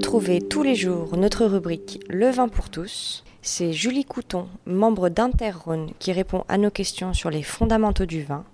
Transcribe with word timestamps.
Retrouvez 0.00 0.40
tous 0.40 0.62
les 0.62 0.76
jours 0.76 1.14
notre 1.18 1.44
rubrique 1.44 2.02
Le 2.08 2.30
vin 2.30 2.48
pour 2.48 2.70
tous. 2.70 3.22
C'est 3.42 3.74
Julie 3.74 4.06
Couton, 4.06 4.48
membre 4.64 5.10
d'Interrhône, 5.10 5.90
qui 5.98 6.10
répond 6.12 6.44
à 6.48 6.56
nos 6.56 6.70
questions 6.70 7.12
sur 7.12 7.28
les 7.28 7.42
fondamentaux 7.42 8.06
du 8.06 8.22
vin, 8.22 8.44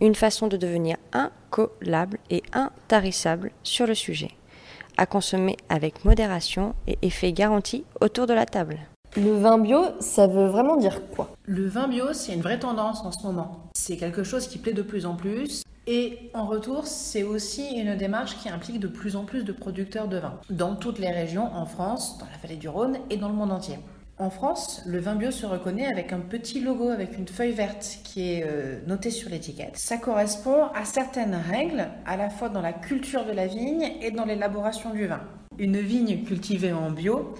une 0.00 0.14
façon 0.14 0.46
de 0.46 0.56
devenir 0.56 0.96
incollable 1.12 2.18
et 2.30 2.44
intarissable 2.52 3.50
sur 3.64 3.88
le 3.88 3.96
sujet. 3.96 4.30
À 4.96 5.04
consommer 5.04 5.56
avec 5.68 6.04
modération 6.04 6.76
et 6.86 6.96
effet 7.02 7.32
garanti 7.32 7.84
autour 8.00 8.28
de 8.28 8.32
la 8.34 8.46
table. 8.46 8.78
Le 9.16 9.32
vin 9.32 9.58
bio, 9.58 9.80
ça 9.98 10.28
veut 10.28 10.46
vraiment 10.46 10.76
dire 10.76 11.08
quoi? 11.10 11.30
Le 11.44 11.66
vin 11.66 11.88
bio, 11.88 12.12
c'est 12.12 12.34
une 12.34 12.42
vraie 12.42 12.60
tendance 12.60 13.00
en 13.04 13.10
ce 13.10 13.26
moment. 13.26 13.64
C'est 13.74 13.96
quelque 13.96 14.22
chose 14.22 14.46
qui 14.46 14.58
plaît 14.58 14.72
de 14.72 14.82
plus 14.82 15.06
en 15.06 15.16
plus. 15.16 15.64
Et 15.86 16.30
en 16.32 16.46
retour, 16.46 16.86
c'est 16.86 17.24
aussi 17.24 17.74
une 17.76 17.94
démarche 17.94 18.38
qui 18.38 18.48
implique 18.48 18.80
de 18.80 18.88
plus 18.88 19.16
en 19.16 19.24
plus 19.24 19.44
de 19.44 19.52
producteurs 19.52 20.08
de 20.08 20.16
vin, 20.16 20.40
dans 20.48 20.76
toutes 20.76 20.98
les 20.98 21.10
régions 21.10 21.52
en 21.54 21.66
France, 21.66 22.16
dans 22.18 22.26
la 22.26 22.38
vallée 22.42 22.56
du 22.56 22.68
Rhône 22.68 22.98
et 23.10 23.18
dans 23.18 23.28
le 23.28 23.34
monde 23.34 23.52
entier. 23.52 23.78
En 24.16 24.30
France, 24.30 24.80
le 24.86 25.00
vin 25.00 25.16
bio 25.16 25.30
se 25.30 25.44
reconnaît 25.44 25.86
avec 25.86 26.12
un 26.12 26.20
petit 26.20 26.60
logo 26.60 26.88
avec 26.88 27.18
une 27.18 27.26
feuille 27.26 27.52
verte 27.52 27.98
qui 28.04 28.32
est 28.32 28.44
euh, 28.46 28.78
notée 28.86 29.10
sur 29.10 29.28
l'étiquette. 29.28 29.76
Ça 29.76 29.98
correspond 29.98 30.66
à 30.74 30.84
certaines 30.84 31.34
règles, 31.34 31.88
à 32.06 32.16
la 32.16 32.30
fois 32.30 32.48
dans 32.48 32.62
la 32.62 32.72
culture 32.72 33.26
de 33.26 33.32
la 33.32 33.48
vigne 33.48 33.90
et 34.00 34.12
dans 34.12 34.24
l'élaboration 34.24 34.90
du 34.90 35.06
vin. 35.06 35.20
Une 35.58 35.78
vigne 35.78 36.22
cultivée 36.22 36.72
en 36.72 36.92
bio 36.92 37.34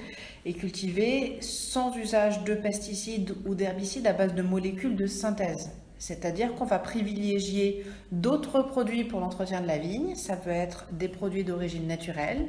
est 0.44 0.52
cultivée 0.52 1.38
sans 1.40 1.96
usage 1.96 2.44
de 2.44 2.55
pesticides 2.55 3.34
ou 3.46 3.55
d'herbicides 3.55 4.06
à 4.06 4.12
base 4.12 4.34
de 4.34 4.42
molécules 4.42 4.96
de 4.96 5.06
synthèse. 5.06 5.70
C'est-à-dire 5.98 6.54
qu'on 6.54 6.64
va 6.64 6.78
privilégier 6.78 7.84
d'autres 8.12 8.62
produits 8.62 9.04
pour 9.04 9.20
l'entretien 9.20 9.60
de 9.60 9.66
la 9.66 9.78
vigne. 9.78 10.14
Ça 10.16 10.36
peut 10.36 10.50
être 10.50 10.86
des 10.92 11.08
produits 11.08 11.44
d'origine 11.44 11.86
naturelle, 11.86 12.48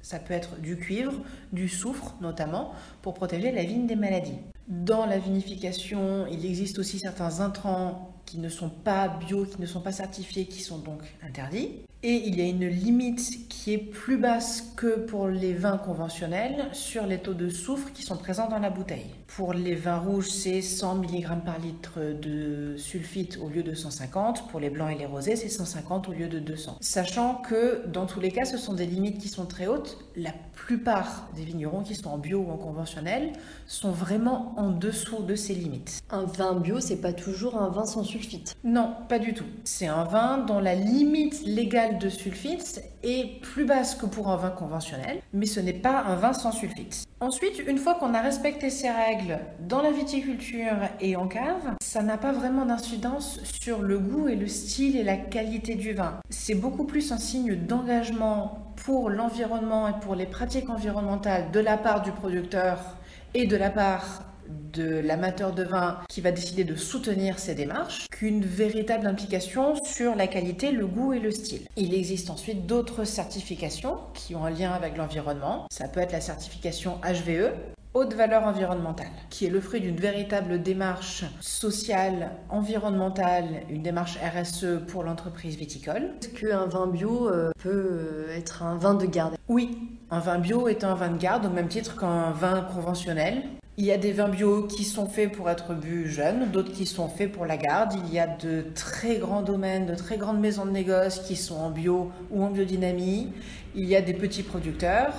ça 0.00 0.18
peut 0.18 0.34
être 0.34 0.60
du 0.60 0.76
cuivre, 0.76 1.14
du 1.52 1.68
soufre 1.68 2.16
notamment, 2.20 2.72
pour 3.02 3.14
protéger 3.14 3.52
la 3.52 3.62
vigne 3.62 3.86
des 3.86 3.96
maladies. 3.96 4.38
Dans 4.68 5.06
la 5.06 5.18
vinification, 5.18 6.26
il 6.30 6.44
existe 6.46 6.78
aussi 6.78 6.98
certains 6.98 7.40
intrants 7.40 8.12
qui 8.26 8.38
ne 8.38 8.48
sont 8.48 8.70
pas 8.70 9.08
bio, 9.08 9.44
qui 9.44 9.60
ne 9.60 9.66
sont 9.66 9.80
pas 9.80 9.92
certifiés, 9.92 10.46
qui 10.46 10.60
sont 10.60 10.78
donc 10.78 11.02
interdits. 11.22 11.82
Et 12.04 12.26
il 12.26 12.36
y 12.36 12.42
a 12.42 12.46
une 12.46 12.66
limite 12.66 13.48
qui 13.48 13.74
est 13.74 13.78
plus 13.78 14.16
basse 14.16 14.72
que 14.76 14.98
pour 14.98 15.28
les 15.28 15.52
vins 15.52 15.78
conventionnels 15.78 16.66
sur 16.72 17.06
les 17.06 17.18
taux 17.18 17.32
de 17.32 17.48
soufre 17.48 17.92
qui 17.92 18.02
sont 18.02 18.16
présents 18.16 18.48
dans 18.48 18.58
la 18.58 18.70
bouteille. 18.70 19.06
Pour 19.28 19.54
les 19.54 19.76
vins 19.76 19.98
rouges, 19.98 20.28
c'est 20.28 20.62
100 20.62 20.96
mg 20.96 21.44
par 21.44 21.60
litre 21.60 22.00
de 22.20 22.74
sulfite 22.76 23.38
au 23.40 23.48
lieu 23.48 23.62
de 23.62 23.72
150. 23.72 24.48
Pour 24.48 24.58
les 24.58 24.68
blancs 24.68 24.90
et 24.92 24.98
les 24.98 25.06
rosés, 25.06 25.36
c'est 25.36 25.48
150 25.48 26.08
au 26.08 26.12
lieu 26.12 26.26
de 26.26 26.40
200. 26.40 26.78
Sachant 26.80 27.36
que 27.36 27.86
dans 27.86 28.06
tous 28.06 28.18
les 28.18 28.32
cas, 28.32 28.44
ce 28.44 28.58
sont 28.58 28.74
des 28.74 28.84
limites 28.84 29.18
qui 29.18 29.28
sont 29.28 29.46
très 29.46 29.68
hautes. 29.68 29.96
La 30.16 30.32
plupart 30.54 31.28
des 31.36 31.44
vignerons 31.44 31.82
qui 31.82 31.94
sont 31.94 32.10
en 32.10 32.18
bio 32.18 32.40
ou 32.40 32.50
en 32.50 32.56
conventionnel 32.56 33.32
sont 33.68 33.92
vraiment 33.92 34.54
en 34.56 34.70
dessous 34.70 35.22
de 35.22 35.36
ces 35.36 35.54
limites. 35.54 36.02
Un 36.10 36.24
vin 36.24 36.54
bio, 36.54 36.80
c'est 36.80 37.00
pas 37.00 37.12
toujours 37.12 37.56
un 37.56 37.68
vin 37.68 37.86
sans 37.86 38.02
sulfite. 38.02 38.56
Non, 38.64 38.94
pas 39.08 39.20
du 39.20 39.34
tout. 39.34 39.46
C'est 39.64 39.86
un 39.86 40.04
vin 40.04 40.38
dont 40.38 40.58
la 40.58 40.74
limite 40.74 41.42
légale 41.46 41.91
de 41.98 42.08
sulfite 42.08 42.82
est 43.02 43.40
plus 43.40 43.64
basse 43.64 43.94
que 43.94 44.06
pour 44.06 44.28
un 44.28 44.36
vin 44.36 44.50
conventionnel, 44.50 45.20
mais 45.32 45.46
ce 45.46 45.60
n'est 45.60 45.72
pas 45.72 46.02
un 46.02 46.16
vin 46.16 46.32
sans 46.32 46.52
sulfite. 46.52 47.04
Ensuite, 47.20 47.62
une 47.66 47.78
fois 47.78 47.94
qu'on 47.94 48.14
a 48.14 48.20
respecté 48.20 48.68
ces 48.70 48.90
règles 48.90 49.38
dans 49.60 49.80
la 49.80 49.92
viticulture 49.92 50.88
et 51.00 51.16
en 51.16 51.28
cave, 51.28 51.76
ça 51.80 52.02
n'a 52.02 52.18
pas 52.18 52.32
vraiment 52.32 52.66
d'incidence 52.66 53.40
sur 53.44 53.82
le 53.82 53.98
goût 53.98 54.28
et 54.28 54.36
le 54.36 54.48
style 54.48 54.96
et 54.96 55.04
la 55.04 55.16
qualité 55.16 55.74
du 55.74 55.92
vin. 55.92 56.20
C'est 56.30 56.54
beaucoup 56.54 56.84
plus 56.84 57.12
un 57.12 57.18
signe 57.18 57.54
d'engagement 57.54 58.72
pour 58.84 59.10
l'environnement 59.10 59.88
et 59.88 60.00
pour 60.00 60.14
les 60.14 60.26
pratiques 60.26 60.70
environnementales 60.70 61.50
de 61.52 61.60
la 61.60 61.76
part 61.76 62.02
du 62.02 62.10
producteur 62.10 62.96
et 63.34 63.46
de 63.46 63.56
la 63.56 63.70
part 63.70 64.31
de 64.48 64.98
l'amateur 64.98 65.52
de 65.52 65.64
vin 65.64 65.98
qui 66.08 66.20
va 66.20 66.32
décider 66.32 66.64
de 66.64 66.74
soutenir 66.74 67.38
ces 67.38 67.54
démarches 67.54 68.06
qu'une 68.10 68.44
véritable 68.44 69.06
implication 69.06 69.74
sur 69.84 70.14
la 70.14 70.26
qualité, 70.26 70.72
le 70.72 70.86
goût 70.86 71.12
et 71.12 71.20
le 71.20 71.30
style. 71.30 71.62
Il 71.76 71.94
existe 71.94 72.30
ensuite 72.30 72.66
d'autres 72.66 73.04
certifications 73.04 73.98
qui 74.14 74.34
ont 74.34 74.44
un 74.44 74.50
lien 74.50 74.72
avec 74.72 74.96
l'environnement. 74.96 75.66
Ça 75.70 75.88
peut 75.88 76.00
être 76.00 76.12
la 76.12 76.20
certification 76.20 76.98
HVE, 77.02 77.52
haute 77.94 78.14
valeur 78.14 78.44
environnementale, 78.44 79.10
qui 79.28 79.46
est 79.46 79.50
le 79.50 79.60
fruit 79.60 79.80
d'une 79.80 79.96
véritable 79.96 80.62
démarche 80.62 81.24
sociale, 81.40 82.30
environnementale, 82.48 83.62
une 83.68 83.82
démarche 83.82 84.18
RSE 84.18 84.86
pour 84.86 85.02
l'entreprise 85.02 85.56
viticole. 85.56 86.10
Est-ce 86.22 86.28
qu'un 86.30 86.66
vin 86.66 86.86
bio 86.86 87.28
euh, 87.28 87.50
peut 87.58 87.70
euh, 87.70 88.36
être 88.36 88.62
un 88.62 88.76
vin 88.76 88.94
de 88.94 89.06
garde? 89.06 89.36
Oui, 89.48 89.78
un 90.10 90.20
vin 90.20 90.38
bio 90.38 90.68
est 90.68 90.84
un 90.84 90.94
vin 90.94 91.10
de 91.10 91.18
garde 91.18 91.46
au 91.46 91.50
même 91.50 91.68
titre 91.68 91.98
qu'un 91.98 92.30
vin 92.30 92.62
conventionnel. 92.62 93.42
Il 93.78 93.86
y 93.86 93.90
a 93.90 93.96
des 93.96 94.12
vins 94.12 94.28
bio 94.28 94.64
qui 94.64 94.84
sont 94.84 95.06
faits 95.06 95.32
pour 95.32 95.48
être 95.48 95.72
bu 95.72 96.06
jeunes, 96.06 96.50
d'autres 96.50 96.72
qui 96.72 96.84
sont 96.84 97.08
faits 97.08 97.32
pour 97.32 97.46
la 97.46 97.56
garde. 97.56 97.94
Il 98.04 98.12
y 98.12 98.18
a 98.18 98.26
de 98.26 98.66
très 98.74 99.16
grands 99.16 99.40
domaines, 99.40 99.86
de 99.86 99.94
très 99.94 100.18
grandes 100.18 100.40
maisons 100.40 100.66
de 100.66 100.72
négoce 100.72 101.20
qui 101.20 101.36
sont 101.36 101.56
en 101.56 101.70
bio 101.70 102.12
ou 102.30 102.44
en 102.44 102.50
biodynamie. 102.50 103.32
Il 103.74 103.88
y 103.88 103.96
a 103.96 104.02
des 104.02 104.12
petits 104.12 104.42
producteurs. 104.42 105.14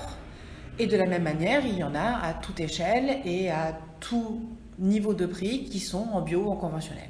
Et 0.78 0.86
de 0.86 0.96
la 0.96 1.08
même 1.08 1.24
manière, 1.24 1.66
il 1.66 1.80
y 1.80 1.84
en 1.84 1.96
a 1.96 2.20
à 2.24 2.34
toute 2.36 2.60
échelle 2.60 3.22
et 3.26 3.50
à 3.50 3.76
tout 4.00 4.42
niveau 4.78 5.16
de 5.16 5.26
prix 5.26 5.66
qui 5.66 5.80
sont 5.80 6.08
en 6.14 6.22
bio 6.22 6.44
ou 6.44 6.52
en 6.52 6.56
conventionnel. 6.56 7.10